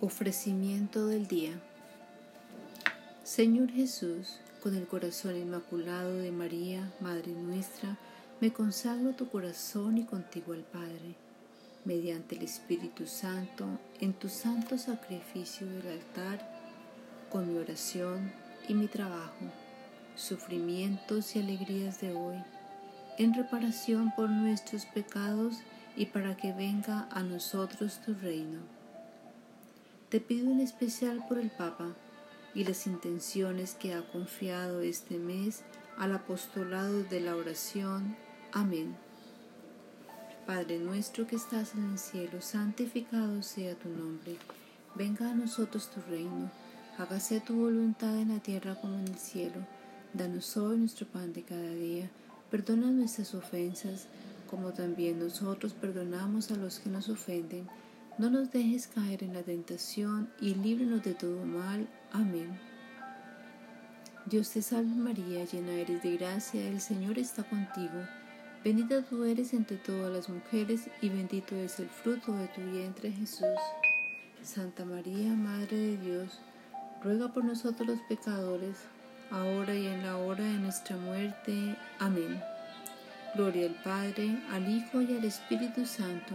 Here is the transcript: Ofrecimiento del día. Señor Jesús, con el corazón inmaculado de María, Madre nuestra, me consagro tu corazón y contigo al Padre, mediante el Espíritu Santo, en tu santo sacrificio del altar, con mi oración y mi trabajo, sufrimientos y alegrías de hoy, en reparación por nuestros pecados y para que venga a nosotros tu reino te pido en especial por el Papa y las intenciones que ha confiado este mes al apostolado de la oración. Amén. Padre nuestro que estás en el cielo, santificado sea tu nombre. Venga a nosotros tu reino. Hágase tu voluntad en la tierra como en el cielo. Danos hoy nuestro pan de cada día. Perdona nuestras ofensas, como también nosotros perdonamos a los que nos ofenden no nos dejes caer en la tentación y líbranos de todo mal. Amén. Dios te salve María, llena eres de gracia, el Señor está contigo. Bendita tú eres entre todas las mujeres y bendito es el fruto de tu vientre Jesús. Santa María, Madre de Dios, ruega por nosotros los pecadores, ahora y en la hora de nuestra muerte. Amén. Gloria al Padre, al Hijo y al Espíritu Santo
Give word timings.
Ofrecimiento 0.00 1.08
del 1.08 1.26
día. 1.26 1.60
Señor 3.24 3.72
Jesús, 3.72 4.38
con 4.62 4.76
el 4.76 4.86
corazón 4.86 5.36
inmaculado 5.36 6.18
de 6.18 6.30
María, 6.30 6.88
Madre 7.00 7.32
nuestra, 7.32 7.98
me 8.40 8.52
consagro 8.52 9.16
tu 9.16 9.28
corazón 9.28 9.98
y 9.98 10.04
contigo 10.04 10.52
al 10.52 10.62
Padre, 10.62 11.16
mediante 11.84 12.36
el 12.36 12.42
Espíritu 12.42 13.08
Santo, 13.08 13.66
en 13.98 14.12
tu 14.12 14.28
santo 14.28 14.78
sacrificio 14.78 15.66
del 15.66 15.88
altar, 15.88 16.48
con 17.28 17.52
mi 17.52 17.58
oración 17.58 18.32
y 18.68 18.74
mi 18.74 18.86
trabajo, 18.86 19.46
sufrimientos 20.14 21.34
y 21.34 21.40
alegrías 21.40 22.00
de 22.00 22.14
hoy, 22.14 22.36
en 23.18 23.34
reparación 23.34 24.12
por 24.14 24.30
nuestros 24.30 24.86
pecados 24.86 25.56
y 25.96 26.06
para 26.06 26.36
que 26.36 26.52
venga 26.52 27.08
a 27.10 27.24
nosotros 27.24 27.98
tu 28.06 28.14
reino 28.14 28.77
te 30.08 30.20
pido 30.20 30.50
en 30.50 30.60
especial 30.60 31.24
por 31.28 31.38
el 31.38 31.50
Papa 31.50 31.94
y 32.54 32.64
las 32.64 32.86
intenciones 32.86 33.74
que 33.74 33.92
ha 33.92 34.06
confiado 34.10 34.80
este 34.80 35.18
mes 35.18 35.62
al 35.98 36.14
apostolado 36.14 37.02
de 37.02 37.20
la 37.20 37.36
oración. 37.36 38.16
Amén. 38.52 38.96
Padre 40.46 40.78
nuestro 40.78 41.26
que 41.26 41.36
estás 41.36 41.74
en 41.74 41.92
el 41.92 41.98
cielo, 41.98 42.40
santificado 42.40 43.42
sea 43.42 43.74
tu 43.74 43.90
nombre. 43.90 44.36
Venga 44.94 45.30
a 45.30 45.34
nosotros 45.34 45.90
tu 45.90 46.00
reino. 46.10 46.50
Hágase 46.96 47.40
tu 47.40 47.54
voluntad 47.54 48.16
en 48.16 48.28
la 48.28 48.40
tierra 48.40 48.76
como 48.80 48.94
en 48.94 49.08
el 49.08 49.18
cielo. 49.18 49.60
Danos 50.14 50.56
hoy 50.56 50.78
nuestro 50.78 51.06
pan 51.06 51.34
de 51.34 51.42
cada 51.42 51.70
día. 51.74 52.08
Perdona 52.50 52.90
nuestras 52.90 53.34
ofensas, 53.34 54.08
como 54.50 54.72
también 54.72 55.18
nosotros 55.18 55.74
perdonamos 55.74 56.50
a 56.50 56.56
los 56.56 56.78
que 56.78 56.88
nos 56.88 57.10
ofenden 57.10 57.68
no 58.18 58.30
nos 58.30 58.50
dejes 58.50 58.88
caer 58.88 59.22
en 59.22 59.32
la 59.32 59.42
tentación 59.42 60.28
y 60.40 60.54
líbranos 60.54 61.04
de 61.04 61.14
todo 61.14 61.44
mal. 61.46 61.88
Amén. 62.12 62.58
Dios 64.26 64.50
te 64.50 64.60
salve 64.60 64.92
María, 64.92 65.44
llena 65.44 65.72
eres 65.72 66.02
de 66.02 66.16
gracia, 66.16 66.66
el 66.68 66.80
Señor 66.80 67.16
está 67.16 67.44
contigo. 67.44 67.94
Bendita 68.64 69.02
tú 69.02 69.22
eres 69.22 69.54
entre 69.54 69.76
todas 69.76 70.12
las 70.12 70.28
mujeres 70.28 70.90
y 71.00 71.08
bendito 71.08 71.54
es 71.54 71.78
el 71.78 71.88
fruto 71.88 72.32
de 72.32 72.48
tu 72.48 72.60
vientre 72.60 73.12
Jesús. 73.12 73.46
Santa 74.42 74.84
María, 74.84 75.32
Madre 75.32 75.76
de 75.76 75.96
Dios, 75.98 76.40
ruega 77.04 77.32
por 77.32 77.44
nosotros 77.44 77.86
los 77.86 78.00
pecadores, 78.08 78.78
ahora 79.30 79.76
y 79.76 79.86
en 79.86 80.02
la 80.02 80.16
hora 80.16 80.42
de 80.42 80.58
nuestra 80.58 80.96
muerte. 80.96 81.76
Amén. 82.00 82.42
Gloria 83.36 83.66
al 83.66 83.82
Padre, 83.84 84.42
al 84.50 84.68
Hijo 84.68 85.02
y 85.02 85.16
al 85.16 85.24
Espíritu 85.24 85.86
Santo 85.86 86.34